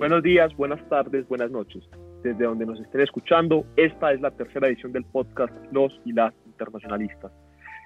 [0.00, 1.84] Buenos días, buenas tardes, buenas noches.
[2.22, 6.32] Desde donde nos estén escuchando, esta es la tercera edición del podcast Los y las
[6.46, 7.30] Internacionalistas.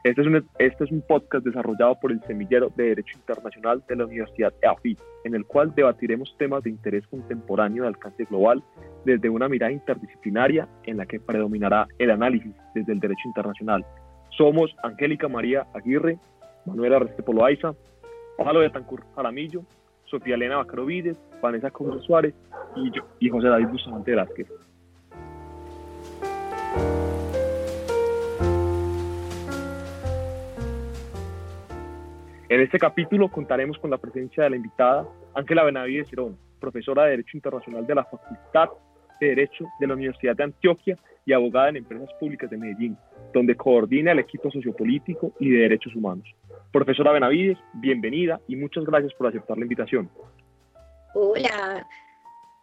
[0.04, 3.96] Este es, un, este es un podcast desarrollado por el Semillero de Derecho Internacional de
[3.96, 8.62] la Universidad EAFIT, en el cual debatiremos temas de interés contemporáneo de alcance global
[9.04, 13.85] desde una mirada interdisciplinaria en la que predominará el análisis desde el derecho internacional.
[14.39, 16.21] Somos Angélica María Aguirre,
[16.64, 17.75] Manuela Restrepo Loaiza,
[18.39, 19.64] Pablo de Tancur Jaramillo,
[20.14, 20.64] Sofía Elena
[21.43, 21.73] Vanessa
[22.07, 22.35] Suárez
[23.21, 24.46] y José David Bustamante Velázquez.
[32.48, 37.11] En este capítulo contaremos con la presencia de la invitada Ángela Benavides Cerón, profesora de
[37.11, 38.69] Derecho Internacional de la Facultad
[39.20, 42.97] de Derecho de la Universidad de Antioquia y abogada en Empresas Públicas de Medellín,
[43.33, 46.33] donde coordina el equipo sociopolítico y de derechos humanos.
[46.75, 50.11] Profesora Benavides, bienvenida y muchas gracias por aceptar la invitación.
[51.14, 51.86] Hola,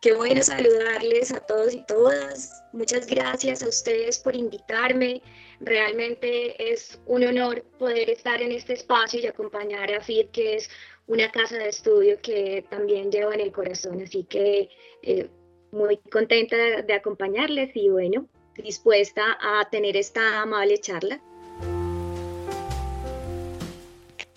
[0.02, 2.62] qué bueno saludarles a todos y todas.
[2.73, 5.22] Muchas gracias a ustedes por invitarme.
[5.62, 10.70] Realmente es un honor poder estar en este espacio y acompañar a FIT, que es
[11.08, 14.02] una casa de estudio que también llevo en el corazón.
[14.02, 14.68] Así que
[15.03, 15.30] eh,
[15.72, 21.22] muy contenta de acompañarles y bueno, dispuesta a tener esta amable charla.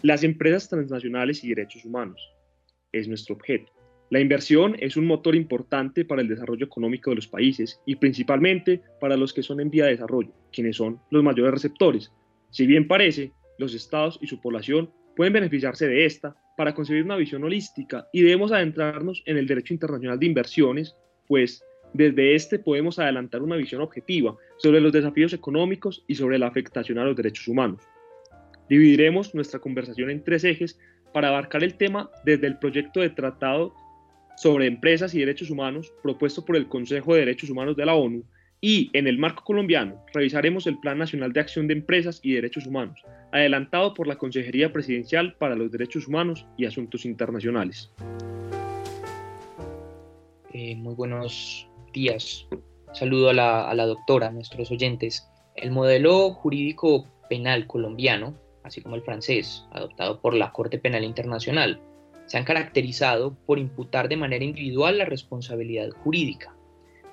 [0.05, 2.21] Las empresas transnacionales y derechos humanos
[2.93, 3.73] es nuestro objeto.
[4.11, 8.83] La inversión es un motor importante para el desarrollo económico de los países y principalmente
[9.01, 12.13] para los que son en vía de desarrollo, quienes son los mayores receptores.
[12.51, 17.17] Si bien parece, los estados y su población pueden beneficiarse de esta para concebir una
[17.17, 20.95] visión holística y debemos adentrarnos en el derecho internacional de inversiones,
[21.27, 26.49] pues desde este podemos adelantar una visión objetiva sobre los desafíos económicos y sobre la
[26.49, 27.81] afectación a los derechos humanos.
[28.69, 30.79] Dividiremos nuestra conversación en tres ejes
[31.13, 33.75] para abarcar el tema desde el proyecto de tratado
[34.37, 38.25] sobre empresas y derechos humanos propuesto por el Consejo de Derechos Humanos de la ONU
[38.61, 42.67] y en el marco colombiano revisaremos el Plan Nacional de Acción de Empresas y Derechos
[42.67, 42.99] Humanos,
[43.31, 47.93] adelantado por la Consejería Presidencial para los Derechos Humanos y Asuntos Internacionales.
[50.53, 52.49] Eh, muy buenos días.
[52.95, 55.29] Saludo a la, a la doctora, a nuestros oyentes.
[55.57, 61.81] El modelo jurídico penal colombiano, así como el francés, adoptado por la Corte Penal Internacional,
[62.27, 66.57] se han caracterizado por imputar de manera individual la responsabilidad jurídica,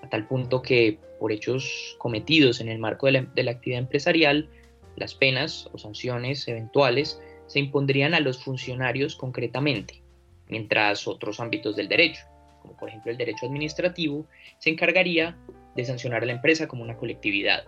[0.01, 4.49] a tal punto que por hechos cometidos en el marco de la, actividad empresarial,
[4.95, 10.01] las penas o sanciones eventuales se impondrían a los funcionarios concretamente,
[10.47, 12.23] mientras otros ámbitos del derecho,
[12.61, 14.25] como por ejemplo el derecho administrativo,
[14.57, 15.37] se encargaría
[15.75, 17.65] de sancionar a la empresa como una colectividad.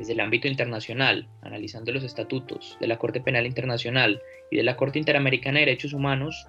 [0.00, 4.74] Desde el ámbito internacional, analizando los estatutos de la Corte Penal Internacional y de la
[4.74, 6.48] Corte Interamericana de Derechos Humanos,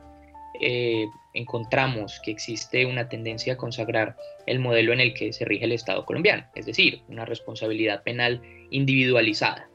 [0.61, 4.15] eh, encontramos que existe una tendencia a consagrar
[4.47, 8.41] el modelo en el que se rige el Estado colombiano, es decir, una responsabilidad penal
[8.69, 9.69] individualizada.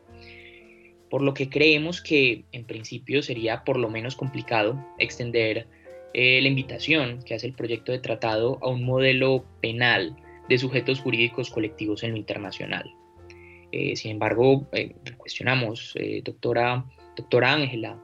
[1.11, 5.67] Por lo que creemos que en principio sería por lo menos complicado extender
[6.15, 10.17] eh, la invitación que hace el proyecto de tratado a un modelo penal
[10.49, 12.91] de sujetos jurídicos colectivos en lo internacional.
[13.73, 14.67] Eh, sin embargo,
[15.19, 15.95] cuestionamos,
[16.25, 16.85] doctora,
[17.17, 17.99] doctora Ángela,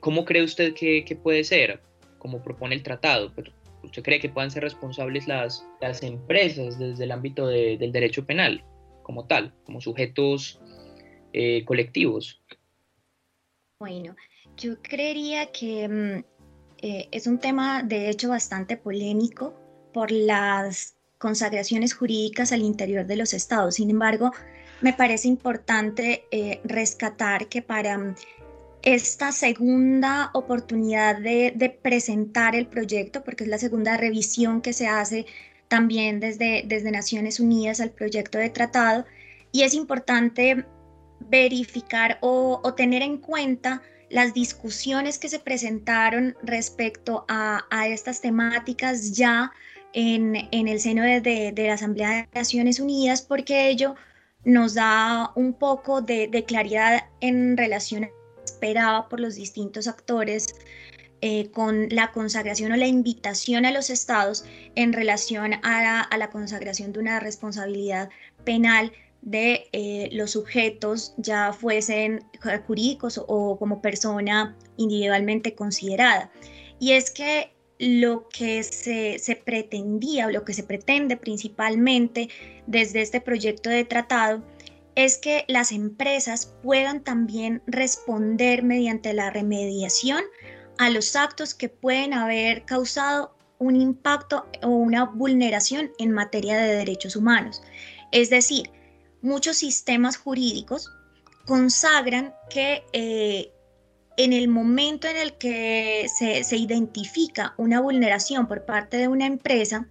[0.00, 1.80] ¿Cómo cree usted que, puede ser,
[2.18, 3.32] como propone el tratado?
[3.82, 8.64] ¿Usted cree que puedan ser responsables las, las empresas desde el ámbito del derecho penal,
[9.02, 10.60] como tal, como sujetos
[11.32, 12.42] eh, colectivos?
[13.80, 14.16] Bueno,
[14.56, 16.24] yo creería que mm,
[16.82, 19.54] eh, es un tema de hecho bastante polémico
[19.92, 23.76] por las consagraciones jurídicas al interior de los estados.
[23.76, 24.32] Sin embargo,
[24.80, 28.14] me parece importante eh, rescatar que para mm,
[28.82, 35.26] esta segunda oportunidad de, presentar el proyecto, porque es la segunda revisión que se hace
[35.68, 39.04] también desde, desde Naciones Unidas al proyecto de tratado,
[39.50, 40.64] y es importante
[41.18, 49.50] verificar o, tener en cuenta las discusiones que se presentaron respecto a, estas temáticas ya
[49.94, 53.96] en, el seno de, de, la Asamblea de Naciones Unidas, porque ello
[54.46, 58.10] nos da un poco de, claridad en relación a
[58.44, 60.54] esperaba por los distintos actores
[61.20, 64.44] eh, con la consagración o la invitación a los estados
[64.76, 68.08] en relación a la, consagración de una responsabilidad
[68.44, 72.24] penal de eh, los sujetos, ya fuesen
[72.68, 76.30] jurídicos o, como persona individualmente considerada.
[76.78, 82.28] Y es que lo que se, se, pretendía o lo que se pretende principalmente
[82.66, 84.42] desde este proyecto de tratado
[84.94, 90.22] es que las empresas puedan también responder mediante la remediación
[90.78, 96.76] a los actos que pueden haber causado un impacto o una vulneración en materia de
[96.76, 97.62] derechos humanos.
[98.12, 98.70] Es decir,
[99.22, 100.90] muchos sistemas jurídicos
[101.46, 103.52] consagran que eh,
[104.16, 109.86] en el momento en el que se, identifica una vulneración por parte de una empresa,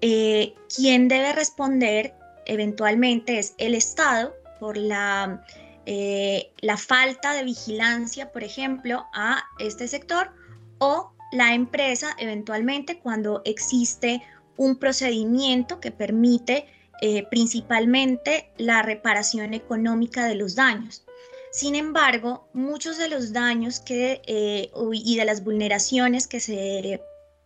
[0.00, 2.14] eh, quien debe responder
[2.46, 5.44] eventualmente es el Estado por la,
[5.86, 10.32] eh, la falta de vigilancia, por ejemplo, a este sector
[10.78, 14.22] o la empresa eventualmente cuando existe
[14.56, 16.66] un procedimiento que permite
[17.00, 21.04] eh, principalmente la reparación económica de los daños.
[21.52, 27.02] Sin embargo, muchos de los daños que, eh, y de las vulneraciones que se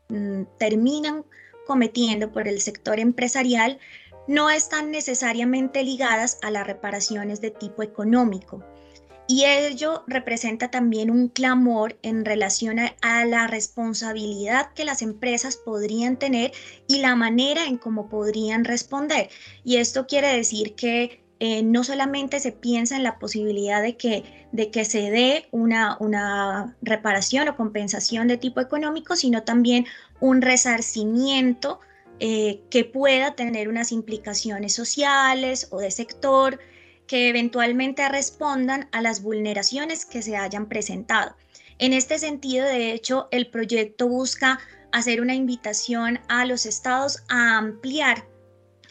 [0.08, 1.24] mm, terminan
[1.66, 3.80] cometiendo por el sector empresarial
[4.28, 8.64] no están necesariamente ligadas a las reparaciones de tipo económico.
[9.28, 16.16] Y ello representa también un clamor en relación a, la responsabilidad que las empresas podrían
[16.16, 16.52] tener
[16.86, 19.30] y la manera en cómo podrían responder.
[19.64, 24.46] Y esto quiere decir que eh, no solamente se piensa en la posibilidad de que,
[24.52, 29.86] de que se dé una, una reparación o compensación de tipo económico, sino también
[30.20, 31.80] un resarcimiento
[32.20, 36.58] eh, que pueda tener unas implicaciones sociales o de sector
[37.06, 41.36] que eventualmente respondan a las vulneraciones que se hayan presentado.
[41.78, 44.58] En este sentido, de hecho, el proyecto busca
[44.92, 48.26] hacer una invitación a los estados a ampliar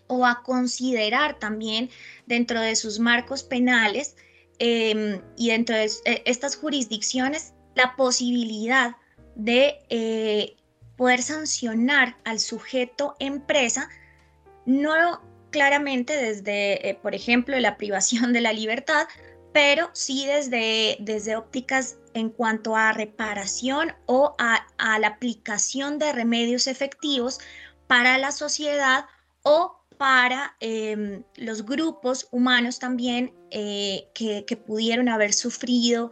[0.07, 1.89] o a considerar también
[2.25, 4.15] dentro de sus marcos penales
[4.59, 8.95] em, y dentro de eh, estas jurisdicciones la posibilidad
[9.35, 10.55] de eh,
[10.95, 13.89] poder sancionar al sujeto empresa,
[14.65, 19.07] no claramente desde, eh, por ejemplo, la privación de la libertad,
[19.53, 24.65] pero sí desde, desde ópticas en cuanto a reparación o a,
[24.99, 27.39] la aplicación de remedios efectivos
[27.87, 29.05] para la sociedad
[29.43, 36.11] o para em, los grupos humanos también eh, que, pudieron haber sufrido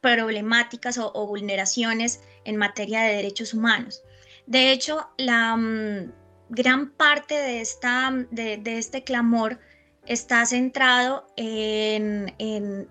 [0.00, 4.02] problemáticas o, vulneraciones en materia de derechos humanos.
[4.46, 6.12] De hecho, la mm,
[6.50, 9.58] gran parte de, esta, de, este clamor
[10.06, 12.34] está centrado en,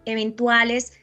[0.06, 0.94] eventuales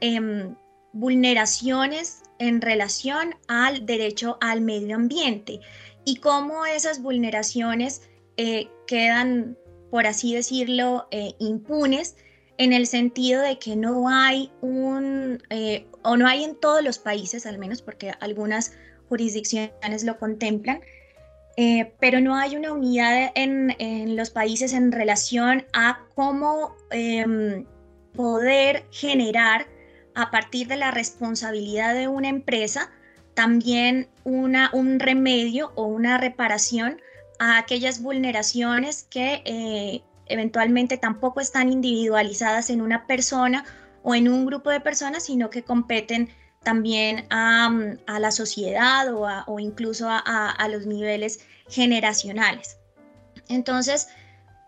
[0.00, 0.54] em,
[0.92, 5.60] vulneraciones en relación al derecho al medio ambiente
[6.04, 9.56] y cómo esas vulneraciones eh, quedan,
[9.90, 12.16] por así decirlo, eh, impunes
[12.58, 16.98] en el sentido de que no hay un, eh, o no hay en todos los
[16.98, 18.72] países, al menos porque algunas
[19.08, 20.80] jurisdicciones lo contemplan,
[22.00, 27.64] pero no hay una unidad en, en, los países en relación a cómo em,
[28.12, 29.66] poder generar
[30.14, 32.90] a partir de la responsabilidad de una empresa
[33.36, 37.00] también una, un remedio o una reparación
[37.38, 43.64] a aquellas vulneraciones que eh, eventualmente tampoco están individualizadas en una persona
[44.02, 46.28] o en un grupo de personas, sino que competen
[46.62, 47.70] también a,
[48.18, 52.76] la sociedad o, incluso a, los niveles generacionales.
[53.48, 54.08] Entonces,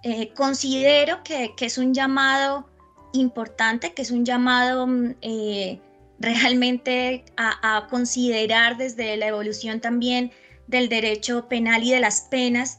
[0.04, 2.68] eh, considero que, es un llamado
[3.12, 4.86] importante, que es un llamado
[5.22, 5.80] eh,
[6.20, 10.30] realmente a, considerar desde la evolución también
[10.68, 12.78] del derecho penal y de las penas,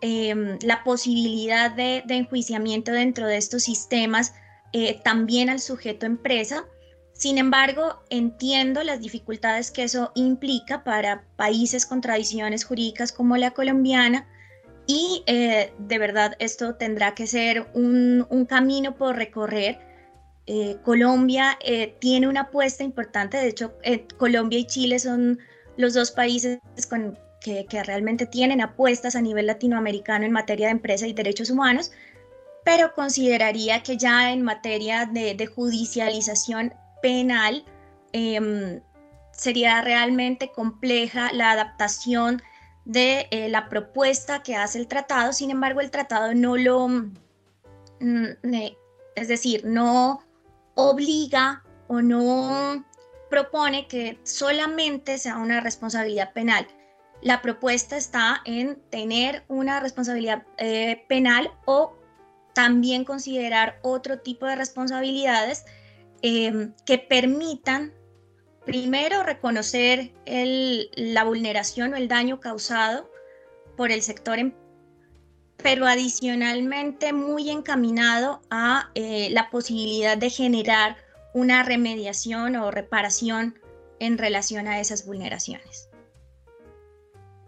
[0.00, 4.34] em, la posibilidad de, enjuiciamiento dentro de estos sistemas
[4.72, 6.64] eh, también al sujeto empresa.
[7.12, 13.52] Sin embargo, entiendo las dificultades que eso implica para países con tradiciones jurídicas como la
[13.52, 14.26] colombiana
[14.86, 19.78] y eh, de verdad esto tendrá que ser un, camino por recorrer.
[20.46, 21.58] Eh, Colombia
[22.00, 23.78] tiene una apuesta importante, de hecho
[24.18, 25.38] Colombia y Chile son
[25.76, 31.06] los dos países con, que, realmente tienen apuestas a nivel latinoamericano en materia de empresa
[31.06, 31.92] y derechos humanos,
[32.64, 36.72] pero consideraría que ya en materia de, judicialización
[37.02, 37.64] penal
[38.12, 38.80] em,
[39.32, 42.42] sería realmente compleja la adaptación
[42.86, 48.36] de eh, la propuesta que hace el tratado, sin embargo el tratado no lo, mm,
[49.16, 50.22] es decir, no
[50.74, 52.84] obliga o no
[53.28, 56.66] propone que solamente sea una responsabilidad penal,
[57.24, 61.96] la propuesta está en tener una responsabilidad eh, penal o
[62.52, 65.64] también considerar otro tipo de responsabilidades
[66.20, 67.94] em, que permitan
[68.66, 73.10] primero reconocer la vulneración o el daño causado
[73.76, 74.52] por el sector,
[75.56, 80.98] pero adicionalmente muy encaminado a eh, la posibilidad de generar
[81.32, 83.58] una remediación o reparación
[83.98, 85.88] en relación a esas vulneraciones.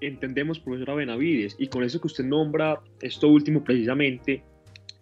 [0.01, 4.43] Entendemos, profesora Benavides, y con eso que usted nombra, esto último precisamente,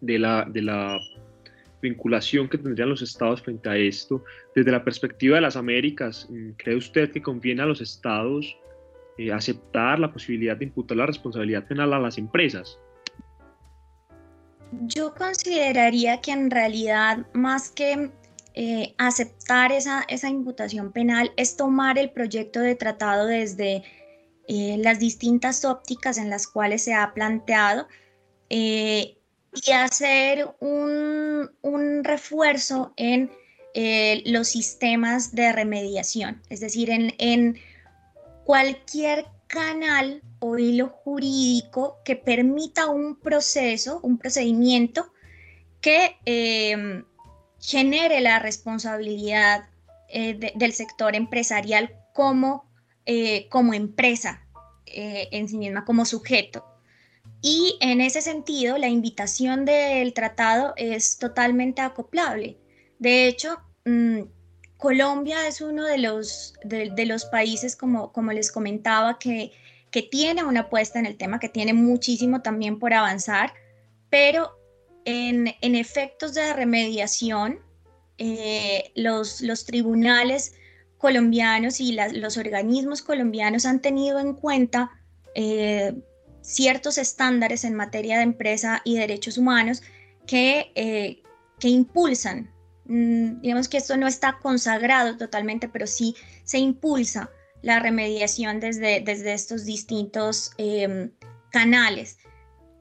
[0.01, 1.01] de la, de la
[1.81, 4.25] vinculación que tendrían los estados frente a esto,
[4.55, 8.57] desde la perspectiva de las Américas, mm, ¿cree usted que conviene a los estados
[9.19, 12.79] eh, aceptar la posibilidad de imputar la responsabilidad penal a las empresas?
[14.87, 18.11] Yo consideraría que en realidad más que
[18.55, 23.85] eh, aceptar esa, esa imputación penal es tomar el proyecto de tratado desde
[24.49, 27.87] eh, las distintas ópticas en las cuales se ha planteado
[28.51, 29.19] eh,
[29.53, 33.31] y hacer un, un refuerzo en
[34.27, 37.59] los sistemas de remediación, es decir, en, en
[38.45, 45.13] cualquier canal o hilo jurídico que permita un proceso, un procedimiento
[45.81, 46.17] que
[47.65, 49.65] genere la responsabilidad
[50.09, 52.67] eh, del sector empresarial como,
[53.07, 54.47] eh, como empresa
[54.87, 56.65] eh, en sí misma, como sujeto.
[57.43, 62.57] Y en ese sentido, la invitación del tratado es totalmente acoplable.
[62.99, 64.21] De hecho, mm,
[64.79, 69.53] Colombia es uno de los, de, los países, como, como les comentaba, que,
[69.91, 73.53] que tiene una apuesta en el tema, que tiene muchísimo también por avanzar,
[74.11, 74.59] pero
[75.05, 77.61] en, efectos de remediación,
[78.19, 80.55] eh, los, los, tribunales
[81.05, 84.91] colombianos y los organismos colombianos han tenido en cuenta
[85.35, 85.93] eh,
[86.41, 89.83] ciertos estándares en materia de empresa y derechos humanos
[90.27, 91.23] que, eh,
[91.61, 92.51] que impulsan,
[92.87, 97.29] mm, digamos que esto no está consagrado totalmente, pero sí se impulsa
[97.61, 100.53] la remediación desde, desde estos distintos
[101.51, 102.17] canales.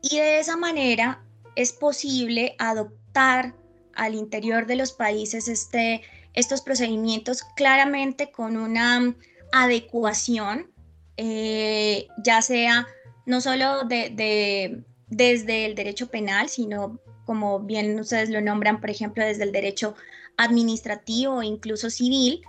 [0.02, 1.26] Y de esa manera
[1.58, 3.54] es posible adoptar
[3.96, 6.04] al interior de los países este,
[6.34, 9.16] estos procedimientos claramente con una
[9.52, 10.72] adecuación,
[11.18, 12.88] eh, ya sea
[13.26, 19.24] no solo de, desde el derecho penal, sino como bien ustedes lo nombran, por ejemplo,
[19.24, 19.96] desde el derecho
[20.38, 22.42] administrativo o incluso civil,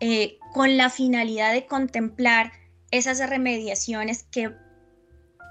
[0.00, 2.52] eh, con la finalidad de contemplar
[2.90, 4.52] esas remediaciones que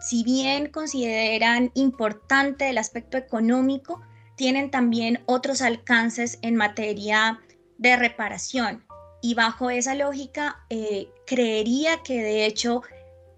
[0.03, 4.01] si bien consideran importante el aspecto económico,
[4.35, 7.39] tienen también otros alcances en materia
[7.83, 8.83] de reparación.
[9.21, 12.81] Y bajo esa lógica, eh, creería que de hecho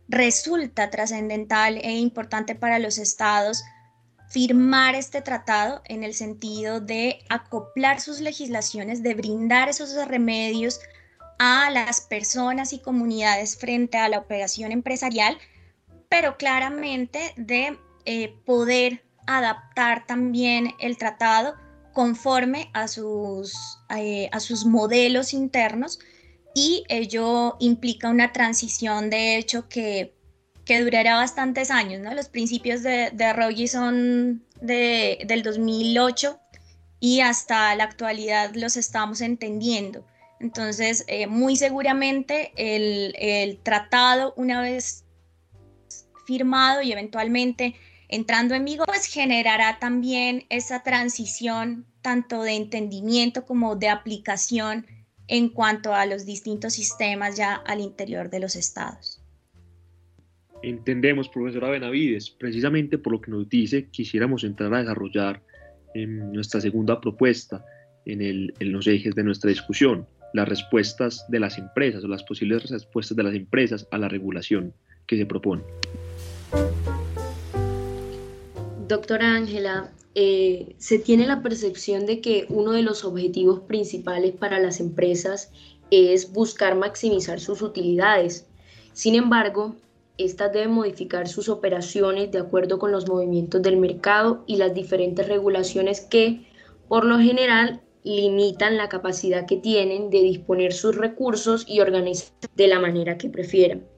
[0.08, 3.64] resulta trascendental e importante para los estados
[4.30, 10.80] firmar este tratado en el sentido de acoplar sus legislaciones, de brindar esos remedios
[11.38, 15.38] a las personas y comunidades frente a la operación empresarial
[16.10, 21.56] pero claramente de eh, poder adaptar también el tratado
[21.96, 23.56] conforme a sus,
[23.98, 25.98] eh, a sus modelos internos
[26.54, 30.14] y ello implica una transición de hecho que,
[30.66, 32.02] que durará bastantes años.
[32.14, 36.38] Los principios de, de son de, del 2008
[37.00, 40.06] y hasta la actualidad los estamos entendiendo.
[40.42, 45.06] Entonces, eh, muy seguramente el, el, tratado, una vez
[46.28, 47.76] firmado y eventualmente
[48.08, 54.86] entrando en vigor, pues generará también esa transición tanto de entendimiento como de aplicación
[55.28, 59.22] en cuanto a los distintos sistemas ya al interior de los estados.
[60.62, 65.42] Entendemos, profesora Benavides, precisamente por lo que nos dice, quisiéramos entrar a desarrollar
[65.94, 67.64] en nuestra segunda propuesta,
[68.06, 73.16] en los ejes de nuestra discusión, las respuestas de las empresas o las posibles respuestas
[73.16, 74.74] de las empresas a la regulación
[75.08, 75.64] que se propone.
[78.88, 84.60] Doctora Ángela, eh, se tiene la percepción de que uno de los objetivos principales para
[84.60, 85.52] las empresas
[85.90, 88.46] es buscar maximizar sus utilidades.
[88.94, 89.76] Sin embargo,
[90.20, 95.28] estas deben modificar sus operaciones de acuerdo con los movimientos del mercado y las diferentes
[95.28, 96.46] regulaciones que,
[96.88, 102.68] por lo general, limitan la capacidad que tienen de disponer sus recursos y organizar de
[102.68, 103.95] la manera que prefieran.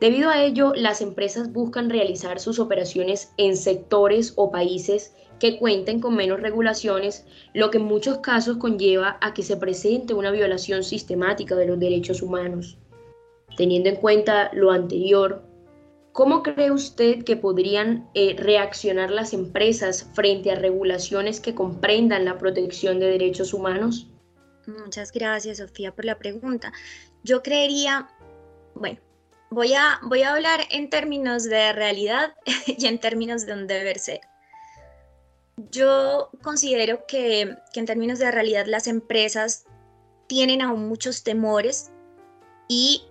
[0.00, 6.00] Debido a ello, las empresas buscan realizar sus operaciones en sectores o países que cuenten
[6.00, 7.24] con menos regulaciones,
[7.54, 11.78] lo que en muchos casos conlleva a que se presente una violación sistemática de los
[11.78, 12.78] derechos humanos.
[13.56, 15.42] Teniendo en cuenta lo anterior,
[16.12, 22.36] ¿cómo cree usted que podrían eh, reaccionar las empresas frente a regulaciones que comprendan la
[22.36, 24.10] protección de derechos humanos?
[24.66, 26.72] Muchas gracias, Sofía, por la pregunta.
[27.22, 28.08] Yo creería,
[28.74, 28.98] bueno,
[29.50, 32.34] voy a, voy a hablar en términos de realidad
[32.66, 34.20] y en términos de un deber ser.
[35.70, 39.64] Yo considero que, que, en términos de realidad las empresas
[40.26, 41.90] tienen aún muchos temores
[42.68, 43.04] y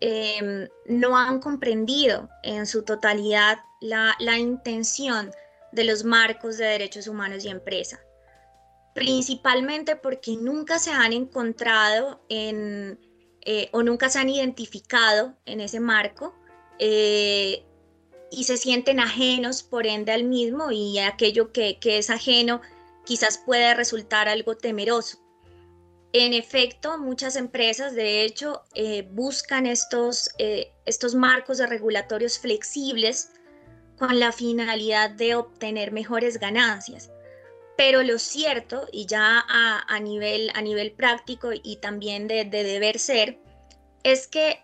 [0.00, 5.30] em, no han comprendido en su totalidad la, intención
[5.72, 8.00] de los marcos de derechos humanos y empresa,
[8.94, 12.98] principalmente porque nunca se han encontrado en,
[13.50, 16.34] eh, o nunca se han identificado en ese marco
[16.78, 17.64] eh,
[18.30, 22.60] y se sienten ajenos por ende al mismo y aquello que, que es ajeno
[23.06, 25.16] quizás puede resultar algo temeroso.
[26.12, 30.28] En efecto, muchas empresas, de hecho, eh, buscan estos,
[30.84, 33.30] estos marcos de regulatorios flexibles
[33.98, 37.10] con la finalidad de obtener mejores ganancias.
[37.78, 43.38] Pero lo cierto, y ya a, nivel, a nivel práctico y también de, deber ser,
[44.02, 44.58] es que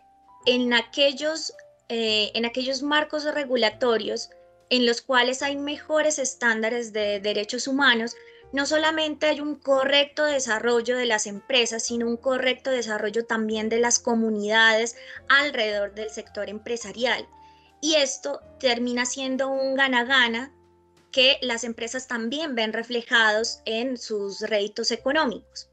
[0.46, 1.54] en aquellos,
[1.88, 4.30] eh, en aquellos marcos regulatorios
[4.68, 8.16] en los cuales hay mejores estándares de derechos humanos,
[8.52, 13.78] no solamente hay un correcto desarrollo de las empresas, sino un correcto desarrollo también de
[13.78, 14.96] las comunidades
[15.28, 17.28] alrededor del sector empresarial.
[17.80, 20.52] Y esto termina siendo un gana-gana
[21.14, 25.70] que las empresas también ven reflejados en sus réditos económicos.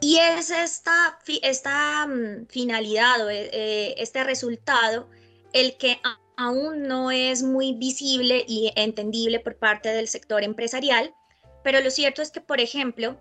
[0.00, 5.08] Y es esta, esta mm, finalidad o eh, eh, este resultado
[5.52, 6.00] el que
[6.36, 11.14] aún no es muy visible y entendible por parte del sector empresarial,
[11.62, 13.20] pero lo cierto es que, por ejemplo,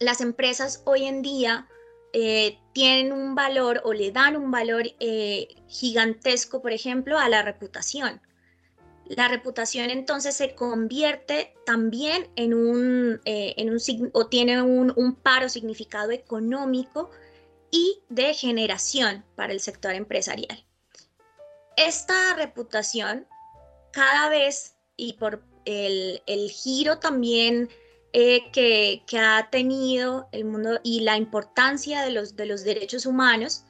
[0.00, 1.68] las empresas hoy en día
[2.14, 4.86] eh, tienen un valor o le dan un valor
[5.68, 8.20] gigantesco, por ejemplo, a la reputación.
[9.06, 15.14] La reputación entonces se convierte también en un, eh, en un o tiene un, un
[15.14, 17.10] paro significado económico
[17.70, 20.64] y de generación para el sector empresarial.
[21.76, 23.26] Esta reputación
[23.92, 27.68] cada vez y por el, giro también
[28.12, 33.64] eh, que, ha tenido el mundo y la importancia de los, de los derechos humanos,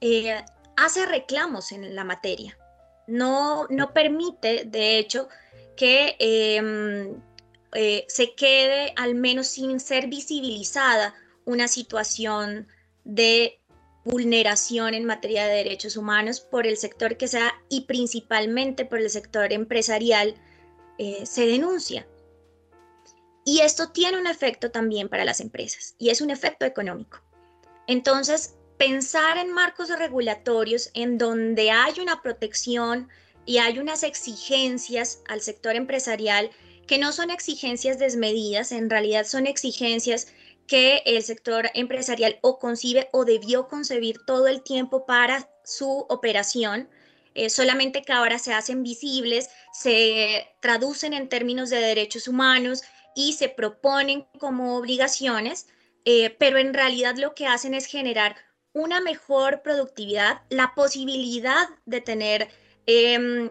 [0.00, 0.44] eh,
[0.76, 2.56] hace reclamos en la materia.
[3.06, 5.28] No, no permite, de hecho,
[5.76, 7.20] que em,
[7.74, 11.14] eh, se quede al menos sin ser visibilizada
[11.44, 12.68] una situación
[13.04, 13.60] de
[14.04, 19.10] vulneración en materia de derechos humanos por el sector que sea y principalmente por el
[19.10, 20.34] sector empresarial
[20.98, 22.06] eh, se denuncia.
[23.44, 27.20] Y esto tiene un efecto también para las empresas y es un efecto económico.
[27.86, 33.08] Entonces, pensar en marcos regulatorios en donde hay una protección
[33.46, 36.50] y hay unas exigencias al sector empresarial
[36.86, 40.28] que no son exigencias desmedidas, en realidad son exigencias
[40.66, 46.88] que el sector empresarial o concibe o debió concebir todo el tiempo para su operación,
[47.34, 52.82] eh, solamente que ahora se hacen visibles, se traducen en términos de derechos humanos
[53.14, 55.66] y se proponen como obligaciones,
[56.04, 58.36] eh, pero en realidad lo que hacen es generar
[58.74, 62.48] una mejor productividad, la posibilidad de tener
[62.86, 63.50] em,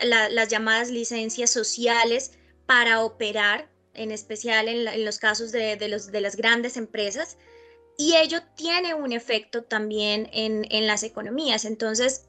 [0.00, 2.32] las llamadas licencias sociales
[2.66, 7.38] para operar, en especial en, los casos de, las grandes empresas,
[7.96, 11.64] y ello tiene un efecto también en, en las economías.
[11.64, 12.26] Entonces,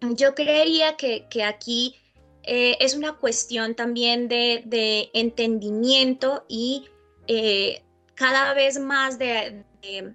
[0.00, 1.96] yo creería que, aquí
[2.44, 6.86] eh, es una cuestión también de, entendimiento y
[7.26, 7.82] eh,
[8.14, 9.64] cada vez más de,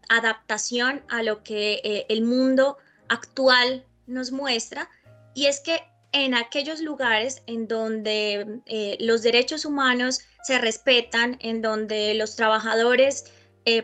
[0.10, 2.78] adaptación a lo que eh, el mundo
[3.10, 4.90] actual nos muestra.
[5.34, 8.62] Y es que en aquellos lugares en donde
[9.00, 13.26] los derechos humanos se respetan, en donde los trabajadores,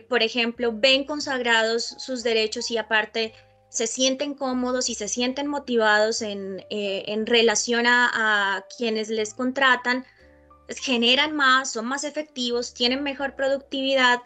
[0.08, 3.34] por ejemplo, ven consagrados sus derechos y aparte
[3.70, 10.06] se sienten cómodos y se sienten motivados en, eh, relación a, quienes les contratan,
[10.82, 14.20] generan más, son más efectivos, tienen mejor productividad,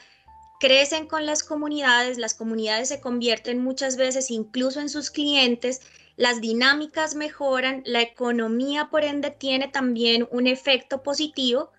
[0.63, 5.81] crecen con las comunidades, las comunidades se convierten muchas veces incluso en sus clientes,
[6.15, 11.71] las dinámicas mejoran, la economía por ende tiene también un efecto positivo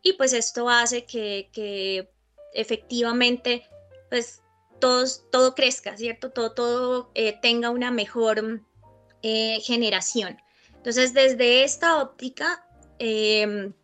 [0.00, 2.08] y pues esto hace que,
[2.54, 3.68] efectivamente
[4.08, 4.40] pues
[4.80, 6.30] todo crezca, ¿cierto?
[6.30, 8.62] Todo, todo eh, tenga una mejor
[9.22, 10.38] eh, generación.
[10.76, 12.66] Entonces, desde esta óptica,
[12.98, 13.74] em,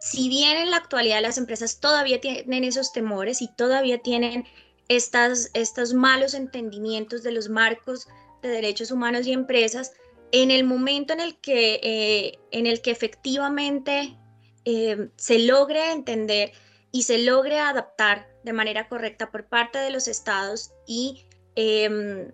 [0.00, 4.44] si bien en la actualidad las empresas todavía tienen esos temores y todavía tienen
[4.88, 8.06] estas, estos malos entendimientos de los marcos
[8.42, 9.92] de derechos humanos y empresas,
[10.32, 14.16] en el momento en el que, eh, en el que efectivamente
[14.64, 16.52] em, se logre entender
[16.92, 22.32] y se logre adaptar de manera correcta por parte de los estados y em,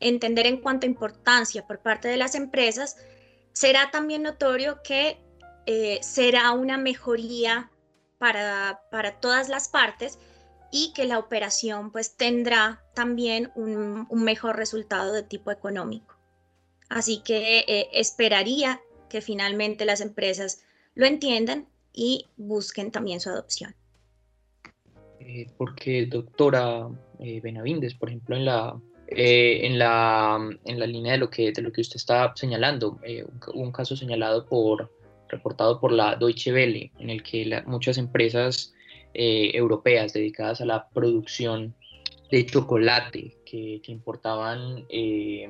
[0.00, 2.96] entender en cuanto importancia por parte de las empresas,
[3.52, 5.23] será también notorio que
[5.66, 7.70] eh, será una mejoría
[8.18, 10.18] para, para todas las partes
[10.76, 16.16] y que la operación pues tendrá también un, mejor resultado de tipo económico.
[16.88, 20.64] Así que eh, esperaría que finalmente las empresas
[20.96, 23.76] lo entiendan y busquen también su adopción.
[25.20, 26.88] Eh, porque, doctora
[27.20, 31.62] eh, Benavindes, por ejemplo, en la, en, la, en la línea de lo que, de
[31.62, 32.98] lo que usted está señalando,
[33.54, 34.90] un, caso señalado por,
[35.28, 38.74] reportado por la Deutsche Welle, en el que muchas empresas
[39.14, 41.74] eh, europeas dedicadas a la producción
[42.30, 45.48] de chocolate que, importaban eh,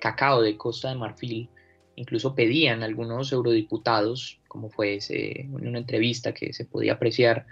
[0.00, 1.48] cacao de Costa de Marfil.
[1.96, 7.46] Incluso pedían algunos eurodiputados, como fue en una entrevista que se podía apreciar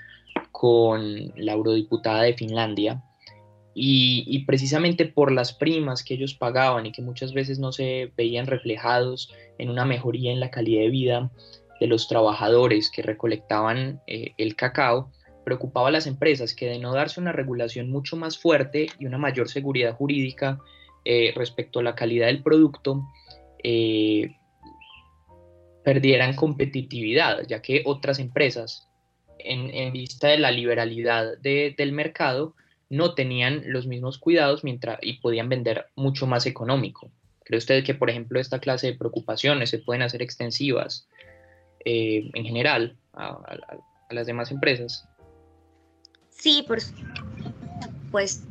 [0.53, 3.03] con la eurodiputada de Finlandia,
[3.81, 8.49] y, precisamente por las primas que ellos pagaban y que muchas veces no se veían
[8.49, 11.31] reflejados en una mejoría en la calidad de vida
[11.81, 15.13] de los trabajadores que recolectaban eh, el cacao,
[15.45, 19.17] preocupaba a las empresas que de no darse una regulación mucho más fuerte y una
[19.17, 20.59] mayor seguridad jurídica
[21.05, 23.05] eh, respecto a la calidad del producto,
[23.63, 24.33] eh,
[25.85, 28.89] perdieran competitividad, ya que otras empresas,
[29.39, 32.57] en, vista de la liberalidad del mercado,
[32.91, 37.11] no tenían los mismos cuidados mientras, y podían vender mucho más económico.
[37.45, 41.09] ¿Cree usted que, por ejemplo, esta clase de preocupaciones se pueden hacer extensivas
[41.85, 43.41] eh, en general a,
[44.11, 45.07] las demás empresas?
[46.31, 46.79] Sí, por
[48.11, 48.45] pues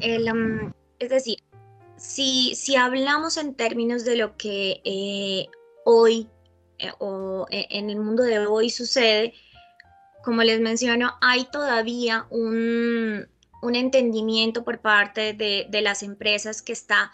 [0.00, 1.38] el, um, es decir,
[1.96, 5.46] si, si hablamos en términos de lo que eh,
[5.84, 6.28] hoy
[6.78, 9.32] eh, o en el mundo de hoy sucede,
[10.24, 13.28] como les menciono, hay todavía un,
[13.62, 17.12] un entendimiento por parte de, de, las empresas que está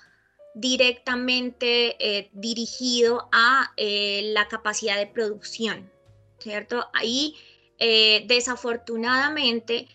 [0.55, 5.91] directamente dirigido a la capacidad de producción,
[6.39, 6.89] ¿cierto?
[6.93, 7.37] Ahí,
[7.79, 9.89] desafortunadamente,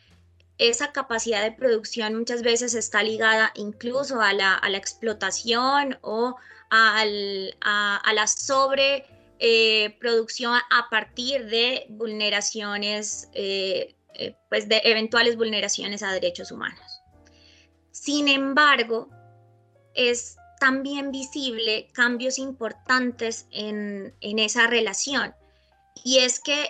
[0.58, 6.36] esa capacidad de producción muchas veces está ligada incluso a la, explotación o
[6.70, 13.30] a, la sobreproducción eh, a partir de vulneraciones,
[14.18, 17.02] eh, pues de eventuales vulneraciones a derechos humanos.
[17.92, 19.10] Sin embargo,
[19.94, 25.34] es también visible cambios importantes en, en esa relación.
[26.04, 26.70] Y es que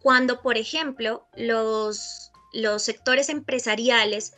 [0.00, 4.34] cuando, por ejemplo, los los sectores empresariales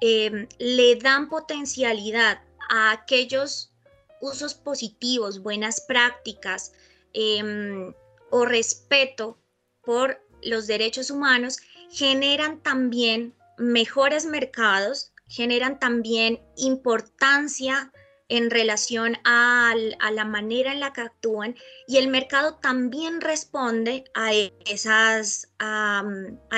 [0.00, 3.72] eh, le dan potencialidad a aquellos
[4.20, 6.72] usos positivos, buenas prácticas
[7.12, 7.94] em,
[8.30, 9.38] o respeto
[9.82, 11.58] por los derechos humanos,
[11.90, 17.92] generan también mejores mercados, generan también importancia
[18.28, 19.74] en relación a,
[20.12, 21.54] la manera en la que actúan
[21.86, 24.32] y el mercado también responde a,
[24.64, 26.04] esas, a,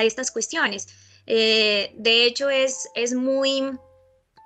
[0.03, 0.89] estas cuestiones.
[1.27, 3.63] Eh, de hecho, es, es, muy,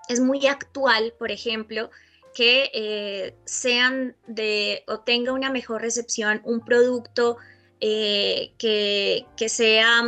[0.09, 1.91] es muy actual, por ejemplo,
[2.35, 7.37] que eh, sean de o tenga una mejor recepción un producto
[7.85, 10.03] eh, que, que, sea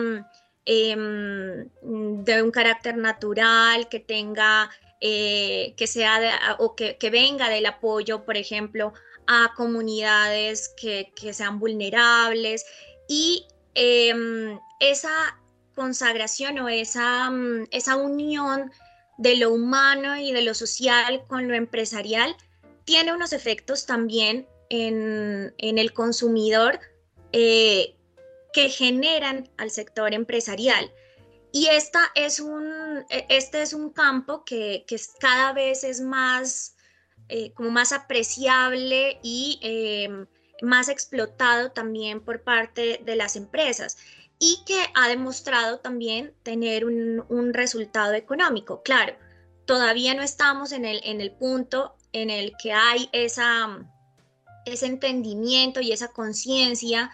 [0.64, 8.24] em, de un carácter natural, que tenga eh, que sea o que, venga del apoyo,
[8.24, 8.92] por ejemplo,
[9.26, 12.64] a comunidades que, sean vulnerables.
[13.08, 15.38] Y em, esa
[15.74, 18.70] consagración o esa, mm, esa unión
[19.18, 22.36] de lo humano y de lo social con lo empresarial
[22.84, 26.80] tiene unos efectos también en, el consumidor
[27.36, 27.96] eh,
[28.52, 30.92] que generan al sector empresarial.
[31.50, 34.86] Y esta es un, e, este es un campo que,
[35.18, 36.76] cada vez es más,
[37.28, 40.26] eh, como más apreciable y eh,
[40.62, 43.96] más explotado también por parte de las empresas
[44.38, 48.84] y que ha demostrado también tener un, resultado económico.
[48.84, 49.16] Claro,
[49.66, 53.84] todavía no estamos en el, en el punto en el que hay esa,
[54.66, 57.10] ese entendimiento y esa conciencia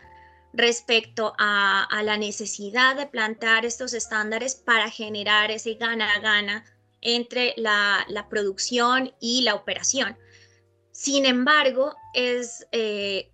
[0.52, 6.64] respecto a, la necesidad de plantear estos estándares para generar ese gana-gana
[7.00, 10.16] entre la, producción y la operación.
[10.92, 13.30] Sin embargo, es, eh,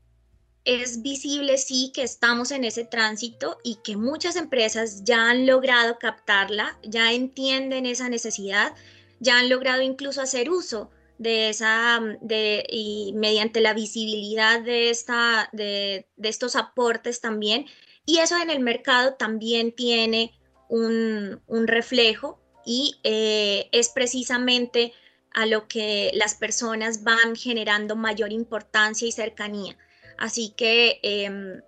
[0.64, 5.98] es visible sí que estamos en ese tránsito y que muchas empresas ya han logrado
[5.98, 8.74] captarla, ya entienden esa necesidad,
[9.20, 15.48] ya han logrado incluso hacer uso de esa, de, y mediante la visibilidad de, esta,
[15.52, 17.66] de, estos aportes también.
[18.04, 24.92] Y eso en el mercado también tiene un, reflejo y eh, es precisamente
[25.32, 29.76] a lo que las personas van generando mayor importancia y cercanía.
[30.18, 31.60] Así que em,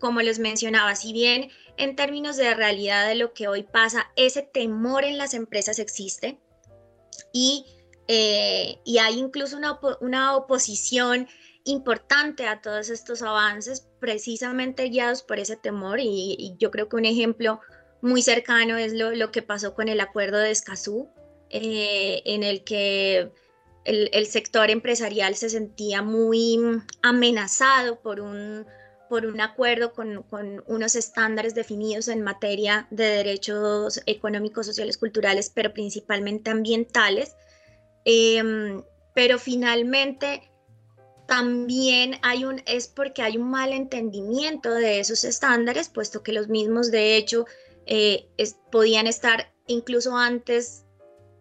[0.00, 4.42] como les mencionaba, si bien en términos de realidad de lo que hoy pasa, ese
[4.42, 6.38] temor en las empresas existe
[7.32, 7.66] y,
[8.12, 11.28] eh, y hay incluso una, una oposición
[11.62, 16.00] importante a todos estos avances, precisamente guiados por ese temor.
[16.00, 17.60] Y, yo creo que un ejemplo
[18.02, 21.08] muy cercano es lo, lo que pasó con el acuerdo de Escazú,
[21.50, 23.30] eh, en el que
[23.84, 26.58] el, el, sector empresarial se sentía muy
[27.02, 28.66] amenazado por un,
[29.08, 35.52] por un acuerdo con, con, unos estándares definidos en materia de derechos económicos, sociales, culturales,
[35.54, 37.36] pero principalmente ambientales.
[38.04, 38.82] Em,
[39.14, 40.50] pero finalmente
[41.26, 46.48] también hay un, es porque hay un mal entendimiento de esos estándares, puesto que los
[46.48, 47.46] mismos, de hecho,
[47.86, 48.28] eh,
[48.70, 50.84] podían estar incluso antes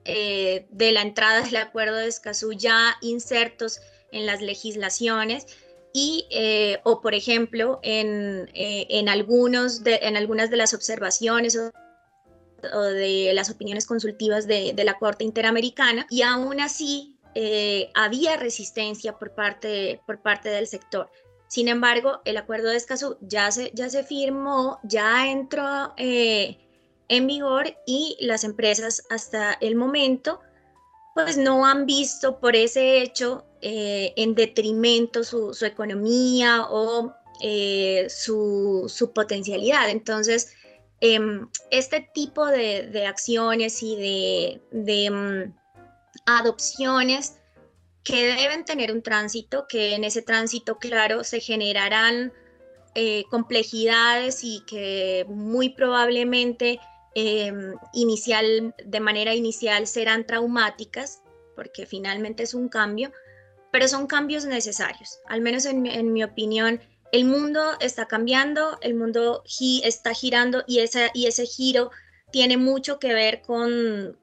[0.05, 5.47] eh, de la entrada del acuerdo de Escazú ya insertos en las legislaciones
[5.93, 11.57] y eh, o por ejemplo en, en, algunos en algunas de las observaciones
[12.61, 19.17] de las opiniones consultivas de, de, la Corte Interamericana y aún así eh, había resistencia
[19.17, 21.09] por parte, por parte del sector.
[21.47, 26.57] Sin embargo, el acuerdo de Escazú ya se, ya se firmó, ya entró eh,
[27.07, 30.39] en vigor y las empresas hasta el momento
[31.15, 37.13] pues no han visto por ese hecho eh, en detrimento su, economía o
[38.09, 39.89] su, potencialidad.
[39.89, 40.53] Entonces,
[41.01, 43.95] em, este tipo de, acciones y
[44.71, 45.53] de, mm,
[46.25, 47.37] adopciones
[48.03, 52.33] que deben tener un tránsito, que en ese tránsito, claro, se generarán
[52.95, 56.79] eh, complejidades y que muy probablemente
[57.15, 61.21] em, inicial, de manera inicial serán traumáticas,
[61.55, 63.11] porque finalmente es un cambio,
[63.71, 65.19] pero son cambios necesarios.
[65.27, 66.79] Al menos en, en mi opinión,
[67.11, 69.43] el mundo está cambiando, el mundo
[69.83, 71.91] está girando y, ese giro
[72.31, 74.17] tiene mucho que ver con,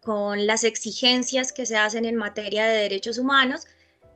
[0.47, 3.67] las exigencias que se hacen en materia de derechos humanos.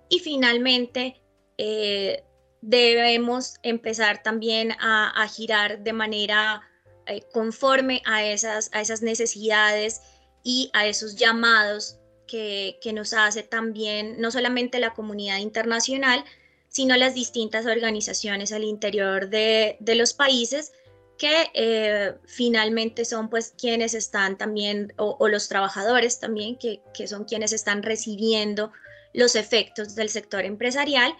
[0.08, 1.20] Y finalmente
[1.58, 2.24] eh,
[2.60, 6.62] debemos empezar también a, girar de manera
[7.06, 10.00] eh, conforme a esas necesidades
[10.42, 16.24] y a esos llamados que, nos hace también no solamente la comunidad internacional,
[16.70, 20.72] sino las distintas organizaciones al interior de, de los países
[21.20, 27.52] que eh, finalmente son pues quienes están también, o, los trabajadores también, que, son quienes
[27.52, 28.72] están recibiendo
[29.12, 31.14] los efectos del sector empresarial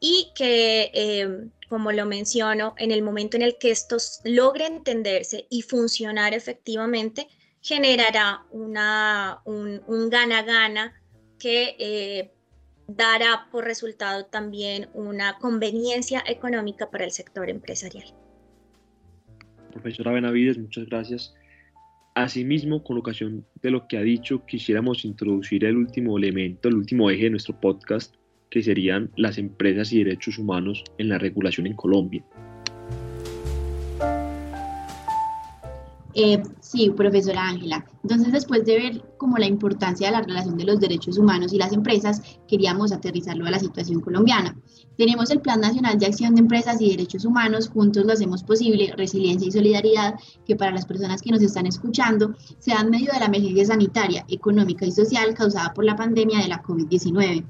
[0.00, 1.28] y que, eh,
[1.68, 7.28] como lo menciono, en el momento en el que esto logre entenderse y funcionar efectivamente,
[7.60, 10.98] generará una, un gana-gana
[11.38, 12.32] que eh,
[12.86, 18.14] dará por resultado también una conveniencia económica para el sector empresarial
[19.72, 21.34] profesora Benavides, muchas gracias.
[22.14, 27.10] Asimismo, con ocasión de lo que ha dicho, quisiéramos introducir el último elemento, el último
[27.10, 28.14] eje de nuestro podcast,
[28.50, 32.22] que serían las empresas y derechos humanos en la regulación en Colombia.
[36.14, 37.84] Eh, sí, profesora Ángela.
[38.02, 41.58] Entonces, después de ver como la importancia de la relación de los derechos humanos y
[41.58, 44.56] las empresas, queríamos aterrizarlo a la situación colombiana.
[44.98, 48.92] Tenemos el Plan Nacional de Acción de Empresas y Derechos Humanos, juntos lo hacemos posible,
[48.96, 53.20] resiliencia y solidaridad, que para las personas que nos están escuchando, se dan medio de
[53.20, 57.44] la emergencia sanitaria, económica y social causada por la pandemia de la COVID-19.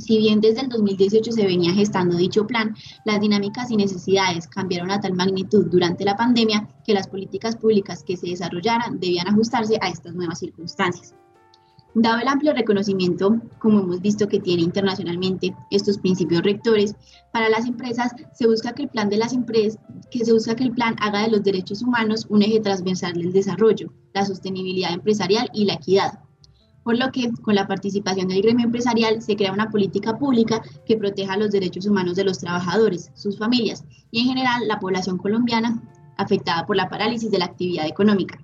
[0.00, 4.90] Si bien desde el 2018 se venía gestando dicho plan, las dinámicas y necesidades cambiaron
[4.90, 9.76] a tal magnitud durante la pandemia que las políticas públicas que se desarrollaran debían ajustarse
[9.78, 11.14] a estas nuevas circunstancias.
[11.94, 16.94] Dado el amplio reconocimiento, como hemos visto que tiene internacionalmente estos principios rectores,
[17.30, 19.78] para las empresas se busca que el plan de las empresas,
[20.10, 23.32] que se busca que el plan haga de los derechos humanos un eje transversal del
[23.32, 26.20] desarrollo, la sostenibilidad empresarial y la equidad
[26.82, 30.96] por lo que con la participación del gremio empresarial se crea una política pública que
[30.96, 35.82] proteja los derechos humanos de los trabajadores, sus familias y en general la población colombiana
[36.16, 38.38] afectada por la parálisis de la actividad económica.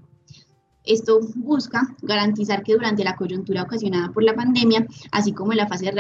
[0.87, 5.67] Esto busca garantizar que durante la coyuntura ocasionada por la pandemia, así como en la
[5.67, 5.93] fase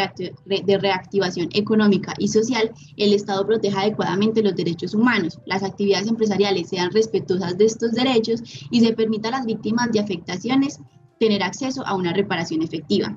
[0.44, 6.68] de reactivación económica y social, el Estado proteja adecuadamente los derechos humanos, las actividades empresariales
[6.68, 10.78] sean respetuosas de estos derechos y se permita a las víctimas de afectaciones
[11.18, 13.16] tener acceso a una reparación efectiva.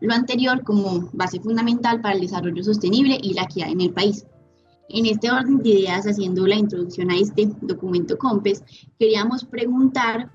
[0.00, 4.26] Lo anterior como base fundamental para el desarrollo sostenible y la equidad en el país.
[4.88, 8.62] En este orden de ideas, haciendo la introducción a este documento COMPES,
[8.98, 10.30] queríamos preguntar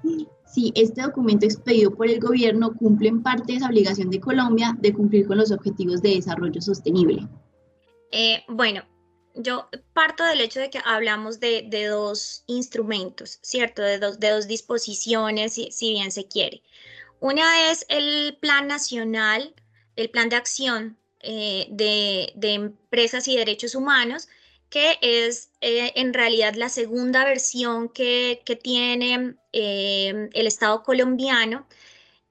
[0.45, 4.93] si este documento expedido por el gobierno cumple en parte esa obligación de Colombia de
[4.93, 7.27] cumplir con los objetivos de desarrollo sostenible.
[8.11, 8.81] Eh, bueno,
[9.35, 13.81] yo parto del hecho de que hablamos de, dos instrumentos, ¿cierto?
[13.81, 16.63] De dos, de dos disposiciones, si, bien se quiere.
[17.19, 19.53] Una es el Plan Nacional,
[19.95, 24.27] el Plan de Acción eh, de, Empresas y Derechos Humanos,
[24.69, 31.67] que es eh, en realidad la segunda versión que, tiene eh, el Estado colombiano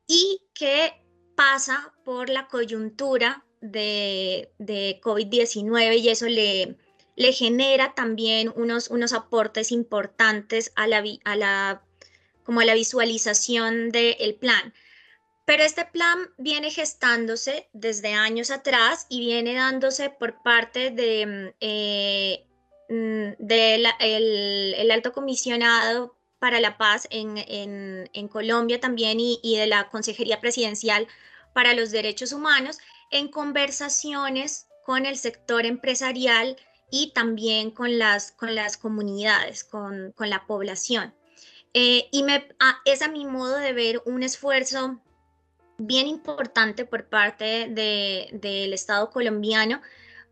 [0.06, 0.94] y que
[1.36, 6.76] pasa por la coyuntura de, de COVID-19 y eso le,
[7.20, 11.83] le genera también unos, unos aportes importantes a la, a la,
[12.44, 14.72] como a la visualización del plan.
[15.44, 21.56] Pero este plan viene gestándose desde años atrás y viene dándose por parte de, mm,
[21.61, 22.46] eh,
[22.88, 23.50] mm,
[23.98, 30.40] el, alto comisionado para la paz en, en, Colombia también y, y de la Consejería
[30.40, 31.06] Presidencial
[31.52, 32.78] para los Derechos Humanos
[33.11, 36.56] en conversaciones con el sector empresarial
[36.90, 41.14] y también con las, con las comunidades, con, con la población.
[41.72, 42.48] Eh, y me,
[42.85, 45.00] es a mi modo de ver un esfuerzo
[45.79, 49.81] bien importante por parte del de, Estado colombiano,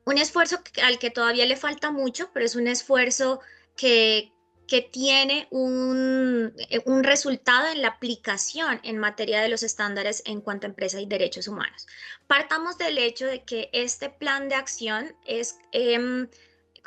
[0.04, 3.40] un esfuerzo al que todavía le falta mucho, pero es un esfuerzo
[3.76, 4.32] que,
[4.66, 10.66] que tiene un, un, resultado en la aplicación en materia de los estándares en cuanto
[10.66, 11.86] a empresa y derechos humanos.
[12.26, 15.58] Partamos del hecho de que este plan de acción es...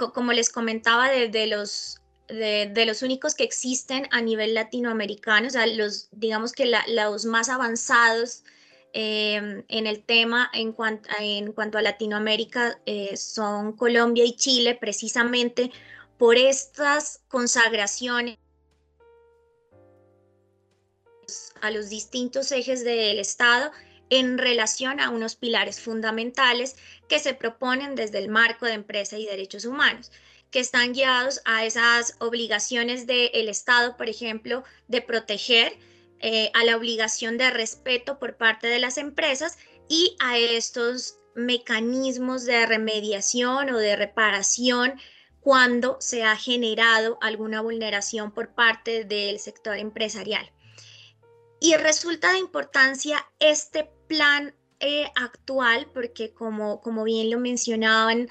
[0.10, 5.68] Como les comentaba, de, los, de, los únicos que existen a nivel latinoamericano, o sea,
[5.68, 8.44] los, digamos que los más avanzados
[8.94, 14.78] em, en el tema en, cuanto, en cuanto a Latinoamérica eh, son Colombia y Chile,
[14.80, 15.72] precisamente
[16.18, 18.38] por estas consagraciones
[21.62, 23.72] a los distintos ejes del Estado
[24.12, 26.76] en relación a unos pilares fundamentales
[27.08, 30.12] que se proponen desde el marco de empresa y derechos humanos
[30.52, 35.80] que están guiados a esas obligaciones del Estado, por ejemplo, de proteger,
[36.20, 39.58] eh, a la obligación de respeto por parte de las empresas
[39.90, 45.00] y a estos mecanismos de remediación o de reparación
[45.40, 50.52] cuando se ha generado alguna vulneración por parte del sector empresarial.
[51.60, 58.28] Y resulta de importancia este plan eh, actual, porque como, como bien lo mencionaban,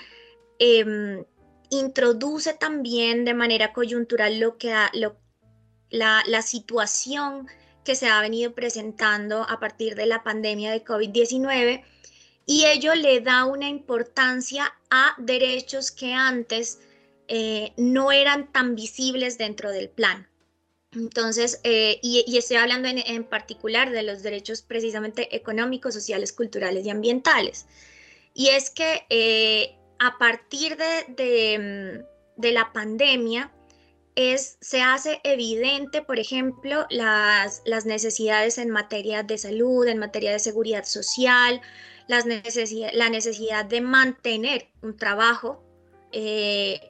[0.58, 1.24] em,
[1.70, 4.74] introduce también de manera coyuntural lo que
[5.90, 7.48] la situación
[7.84, 11.82] que se ha venido presentando a partir de la pandemia de COVID-19
[12.44, 16.80] y ello le da una importancia a derechos que antes
[17.28, 20.28] eh, no eran tan visibles dentro del plan.
[20.92, 26.90] Entonces, eh, y, estoy hablando en, particular de los derechos precisamente económicos, sociales, culturales y
[26.90, 27.66] ambientales.
[28.35, 33.53] Y es que eh, a partir de, mm, de, la pandemia,
[34.16, 40.33] es, se hace evidente, por ejemplo, las, las, necesidades en materia de salud, en materia
[40.33, 41.61] de seguridad social,
[42.09, 45.62] las necesidad, la necesidad de mantener un trabajo
[46.11, 46.81] eh,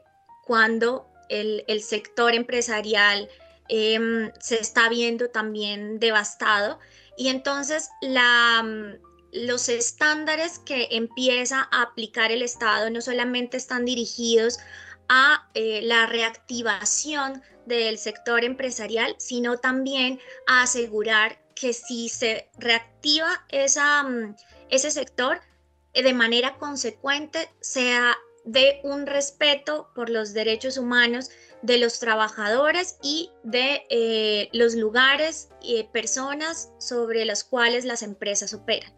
[0.46, 3.28] cuando el, el sector empresarial
[3.72, 6.80] Em, se está viendo también devastado.
[7.16, 8.94] Y entonces mm,
[9.32, 14.58] los estándares que empieza a aplicar el Estado no solamente están dirigidos
[15.08, 23.46] a eh, la reactivación del sector empresarial, sino también a asegurar que si se reactiva
[23.52, 24.34] mm,
[24.68, 25.40] ese sector,
[25.94, 31.30] eh, de manera consecuente sea de un respeto por los derechos humanos
[31.62, 38.54] de los trabajadores y de eh, los lugares y personas sobre las cuales las empresas
[38.54, 38.92] operan.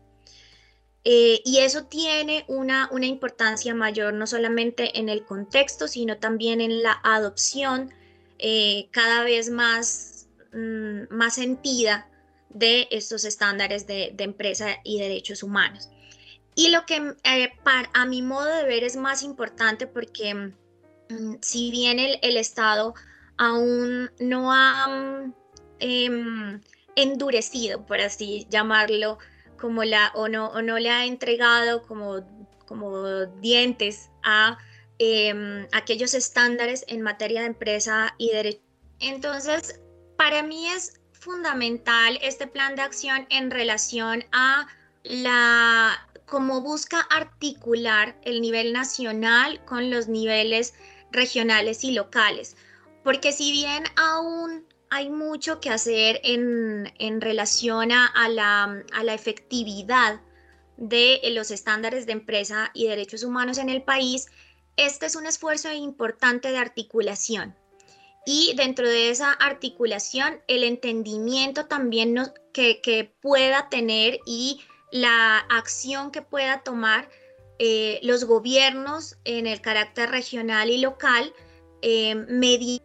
[1.04, 6.60] Eh, y eso tiene una, una, importancia mayor no solamente en el contexto, sino también
[6.60, 7.92] en la adopción
[8.38, 12.08] eh, cada vez más, mm, más sentida
[12.50, 15.90] de estos estándares de, empresa y derechos humanos.
[16.54, 17.14] Y lo que
[17.94, 20.61] a mi modo de ver es más importante porque Mm,
[21.40, 22.94] si bien el, Estado
[23.36, 25.34] aún no ha mm,
[25.80, 26.60] em,
[26.96, 29.18] endurecido, por así llamarlo,
[29.58, 32.26] como la, o, no, o no le ha entregado como,
[32.66, 34.58] como dientes a
[34.98, 38.60] em, aquellos estándares en materia de empresa y derecho.
[38.98, 39.80] Entonces,
[40.16, 44.66] para mí es fundamental este plan de acción en relación a
[45.04, 50.74] la cómo busca articular el nivel nacional con los niveles
[51.12, 52.56] regionales y locales,
[53.04, 59.14] porque si bien aún hay mucho que hacer en, en relación a, la, a, la,
[59.14, 60.20] efectividad
[60.76, 64.26] de los estándares de empresa y derechos humanos en el país,
[64.76, 67.56] este es un esfuerzo importante de articulación.
[68.24, 72.16] Y dentro de esa articulación, el entendimiento también
[72.52, 74.60] que, pueda tener y
[74.92, 77.08] la acción que pueda tomar
[77.58, 81.32] eh, los gobiernos en el carácter regional y local
[81.82, 82.82] eh, mediante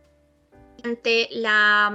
[1.31, 1.89] la,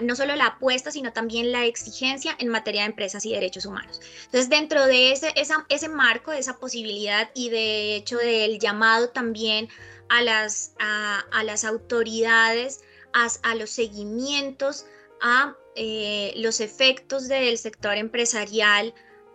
[0.00, 4.00] no solo la apuesta, sino también la exigencia en materia de empresas y derechos humanos.
[4.24, 5.32] Entonces, dentro de ese,
[5.68, 9.68] ese marco, de esa posibilidad y de hecho del llamado también
[10.08, 12.82] a las, a, las autoridades,
[13.14, 14.86] a, los seguimientos,
[15.20, 18.94] a eh, los efectos del sector empresarial,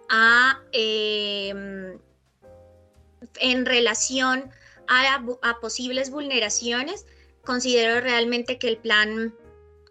[0.09, 1.97] a, em,
[3.39, 4.51] en relación
[4.87, 7.05] a, posibles vulneraciones,
[7.43, 9.33] considero realmente que el plan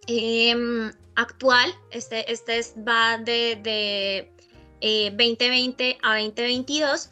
[0.07, 4.31] em, actual, este, este va de,
[4.81, 7.11] 2020 eh, a 2022,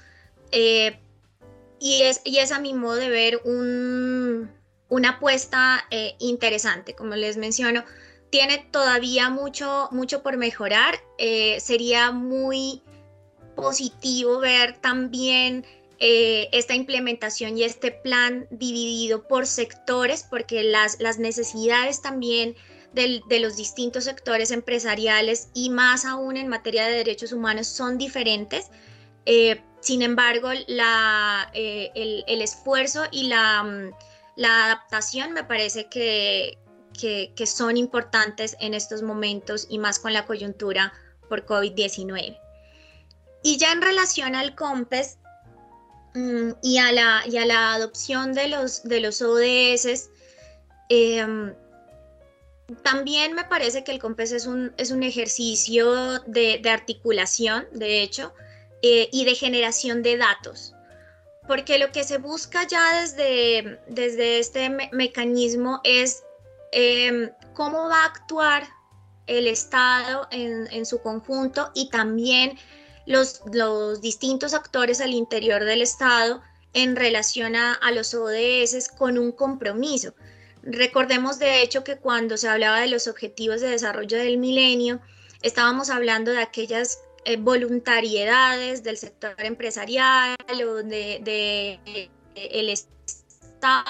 [0.53, 0.99] eh,
[1.81, 7.37] y, es, y es a mi modo de ver una apuesta eh, interesante, como les
[7.37, 7.85] menciono,
[8.31, 10.99] tiene todavía mucho, mucho por mejorar,
[11.59, 12.83] sería muy
[13.55, 15.65] positivo ver también
[15.99, 22.57] eh, esta implementación y este plan dividido por sectores, porque las, las necesidades también
[22.95, 28.71] de los distintos sectores empresariales y más aún en materia de derechos humanos son diferentes.
[29.27, 33.91] Eh, sin embargo, la, eh, el, esfuerzo y la, mm,
[34.37, 36.59] la, adaptación me parece que,
[36.99, 40.93] que, que son importantes en estos momentos y más con la coyuntura
[41.29, 42.39] por COVID-19.
[43.43, 45.19] Y ya en relación al COMPES,
[46.15, 50.11] y, a la, y a la adopción de los, de los ODS.
[50.89, 51.55] Em,
[52.83, 58.33] también me parece que el COMPES es un, es un ejercicio de, articulación, de hecho,
[58.83, 60.75] eh, y de generación de datos,
[61.47, 66.23] porque lo que se busca ya desde, desde este mecanismo es
[66.73, 68.65] em, cómo va a actuar
[69.27, 72.59] el Estado en, en su conjunto y también
[73.07, 73.43] los,
[74.01, 76.43] distintos actores al interior del Estado
[76.73, 80.15] en relación a, los ODS con un compromiso.
[80.63, 85.01] Recordemos de hecho que cuando se hablaba de los objetivos de desarrollo del milenio,
[85.43, 90.37] estábamos hablando de aquellas eh, voluntariedades del sector empresarial
[90.67, 93.85] o de, el Estado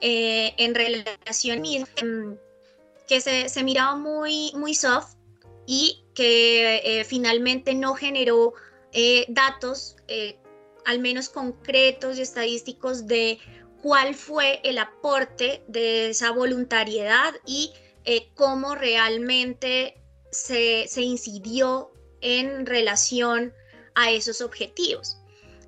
[0.00, 1.62] eh, en relación
[3.08, 5.16] que se, se miraba muy, muy soft
[5.66, 8.54] y que eh, finalmente no generó
[8.90, 10.36] eh, datos, eh,
[10.84, 13.38] al menos concretos y estadísticos, de
[13.82, 17.72] cuál fue el aporte de esa voluntariedad y
[18.34, 20.02] cómo realmente
[20.32, 23.52] se, incidió en relación
[23.94, 25.18] a esos objetivos.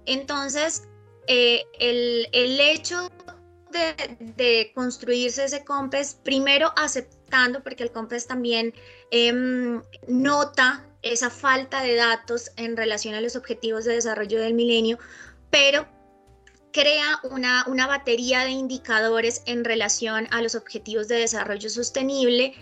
[0.04, 0.82] Entonces,
[1.28, 3.08] el, hecho
[3.70, 6.72] de, construirse ese COMPES, primero
[7.62, 8.74] porque el COMPES también
[9.10, 14.98] Em, nota esa falta de datos en relación a los objetivos de desarrollo del milenio,
[15.50, 15.88] pero
[16.72, 22.54] crea una, una batería de indicadores en relación a los objetivos de desarrollo sostenible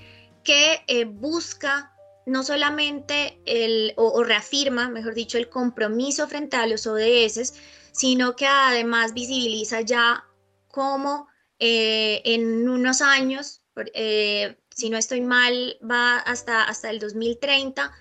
[0.43, 1.93] que eh, busca
[2.25, 7.55] no solamente el, o, reafirma, mejor dicho, el compromiso frente a los ODS,
[7.93, 10.25] sino que además visibiliza ya
[10.69, 11.27] cómo
[11.59, 13.58] eh, en unos años
[13.95, 17.93] eh, si no estoy mal, va hasta, hasta el 2030.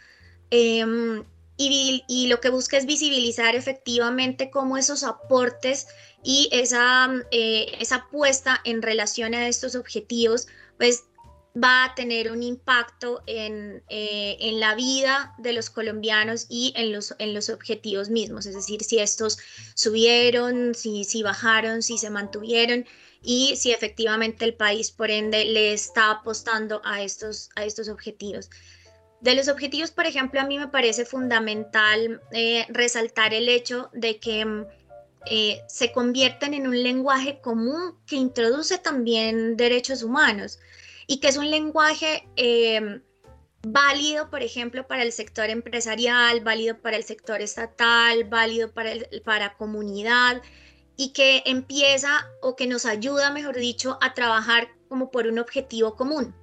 [0.50, 1.24] Em,
[1.58, 5.88] y, lo que busca es visibilizar efectivamente cómo esos aportes
[6.24, 10.48] y esa, eh, esa puesta en relación a estos objetivos,
[10.78, 11.06] pues
[11.58, 16.92] va a tener un impacto en, eh, en, la vida de los colombianos y en
[16.92, 19.40] los, en los objetivos mismos, es decir, si estos
[19.74, 22.86] subieron, si, si bajaron, si se mantuvieron
[23.22, 28.50] y si efectivamente el país, por ende, le está apostando a estos, a estos objetivos.
[29.22, 34.20] De los objetivos, por ejemplo, a mí me parece fundamental eh, resaltar el hecho de
[34.20, 34.66] que mm,
[35.26, 40.60] eh, se convierten en un lenguaje común que introduce también derechos humanos
[41.08, 43.02] y que es un lenguaje eh,
[43.68, 49.22] válido, por ejemplo, para el sector empresarial, válido para el sector estatal, válido para, el,
[49.26, 50.42] para comunidad
[50.98, 55.96] y que empieza o que nos ayuda, mejor dicho, a trabajar como por un objetivo
[55.96, 56.36] común.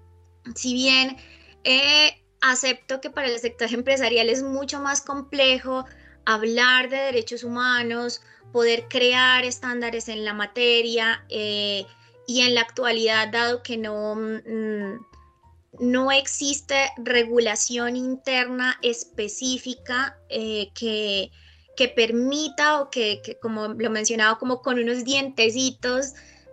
[0.54, 1.16] Si bien
[1.64, 5.84] eh, acepto que para el sector empresarial es mucho más complejo
[6.24, 11.84] hablar de derechos humanos, poder crear estándares en la materia eh,
[12.26, 15.04] y en la actualidad, dado que no, mm,
[15.80, 21.32] no existe regulación interna específica eh, que
[21.76, 26.12] que permita o que, como lo mencionaba, como con unos dientecitos,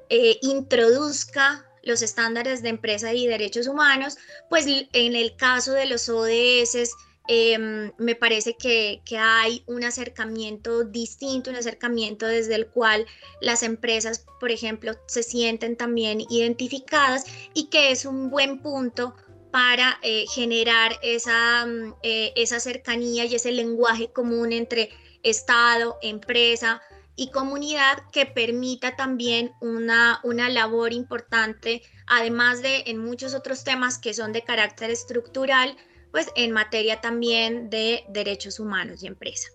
[0.10, 4.18] eh, introduzca los estándares de empresa y derechos humanos,
[4.50, 6.92] pues en el caso de los ODS,
[7.28, 13.06] em, me parece que, que, hay un acercamiento distinto, un acercamiento desde el cual
[13.42, 19.16] las empresas, por ejemplo, se sienten también identificadas y que es un buen punto
[19.52, 24.90] para eh, generar esa, mm, eh, esa cercanía y ese lenguaje común entre
[25.24, 26.82] Estado, empresa
[27.16, 34.00] y comunidad que permita también una, una labor importante, además de en muchos otros temas
[34.00, 35.76] que son de carácter estructural,
[36.12, 39.50] pues en materia también de derechos humanos y empresa.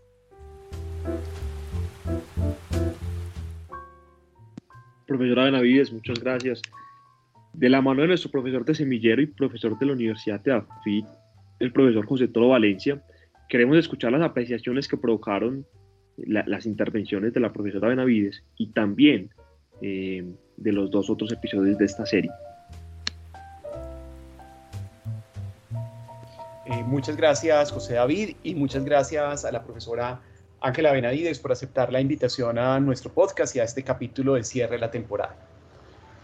[5.07, 6.61] Profesora Benavides, muchas gracias.
[7.53, 11.07] De la mano de nuestro profesor de semillero y profesor de la Universidad de AFIT,
[11.59, 13.03] el profesor José Toro Valencia,
[13.49, 15.67] queremos escuchar las apreciaciones que provocaron
[16.17, 19.31] las intervenciones de la profesora Benavides y también
[19.83, 20.25] eh,
[20.57, 22.31] de los dos otros episodios de esta serie.
[26.65, 30.21] Eh, muchas gracias José David y muchas gracias a la profesora
[30.61, 34.73] Ángela Benavides por aceptar la invitación a nuestro podcast y a este capítulo de cierre
[34.73, 35.37] de la temporada.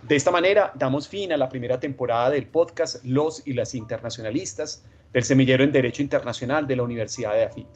[0.02, 4.84] De esta manera, damos fin a la primera temporada del podcast Los y las Internacionalistas
[5.12, 7.68] del Semillero en Derecho Internacional de la Universidad de AFIT.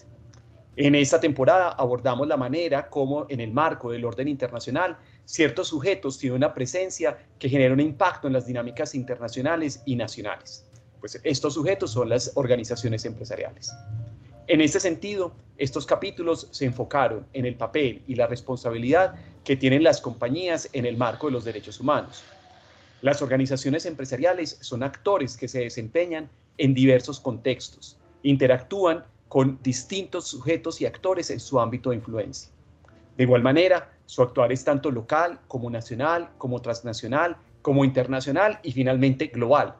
[0.76, 6.18] En esta temporada abordamos la manera como, en el marco del orden internacional, ciertos sujetos
[6.18, 10.66] tienen una presencia que genera un impacto en las dinámicas internacionales y nacionales.
[11.00, 13.72] Pues estos sujetos son las organizaciones empresariales.
[14.48, 19.14] En este sentido, estos capítulos se enfocaron en el papel y la responsabilidad
[19.44, 22.22] que tienen las compañías en el marco de los derechos humanos.
[23.00, 26.28] Las organizaciones empresariales son actores que se desempeñan
[26.58, 32.50] en diversos contextos, interactúan con distintos sujetos y actores en su ámbito de influencia.
[33.16, 38.72] De igual manera, su actuar es tanto local como nacional, como transnacional, como internacional y
[38.72, 39.74] finalmente global.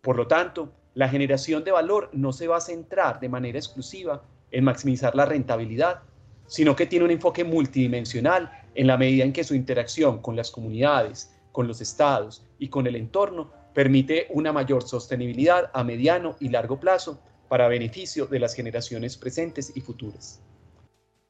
[0.00, 4.22] Por lo tanto, la generación de valor no se va a centrar de manera exclusiva
[4.50, 6.00] en maximizar la rentabilidad,
[6.46, 10.50] sino que tiene un enfoque multidimensional en la medida en que su interacción con las
[10.50, 16.48] comunidades, con los estados y con el entorno permite una mayor sostenibilidad a mediano y
[16.48, 20.40] largo plazo para beneficio de las generaciones presentes y futuras.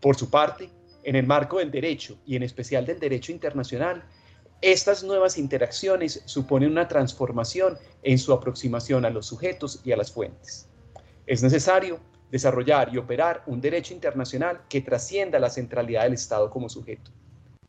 [0.00, 0.70] Por su parte,
[1.02, 4.04] en el marco del derecho y en especial del derecho internacional,
[4.60, 10.12] estas nuevas interacciones suponen una transformación en su aproximación a los sujetos y a las
[10.12, 10.68] fuentes.
[11.26, 11.98] Es necesario
[12.30, 17.10] desarrollar y operar un derecho internacional que trascienda la centralidad del Estado como sujeto.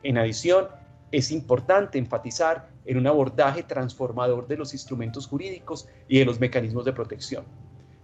[0.04, 0.68] En adición,
[1.12, 6.86] es importante enfatizar en un abordaje transformador de los instrumentos jurídicos y de los mecanismos
[6.86, 7.46] de protección,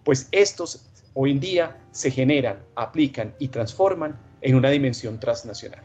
[0.03, 5.83] pues estos hoy en día se generan, aplican y transforman en una dimensión transnacional.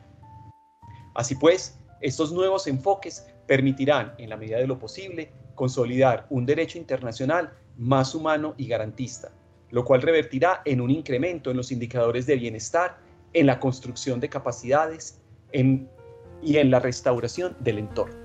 [1.15, 6.79] Así pues, estos nuevos enfoques permitirán, en la medida de lo posible, consolidar un derecho
[6.79, 9.33] internacional más humano y garantista,
[9.71, 12.99] lo cual revertirá en un incremento en los indicadores de bienestar,
[13.33, 15.21] en la construcción de capacidades
[15.53, 18.18] y en la restauración del entorno.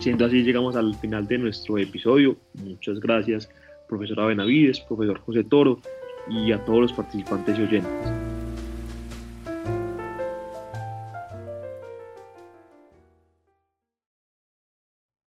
[0.00, 2.34] Siendo así, llegamos al final de nuestro episodio.
[2.54, 3.50] Muchas gracias,
[3.86, 5.78] profesora Benavides, profesor José Toro
[6.30, 8.09] y a todos los participantes y oyentes.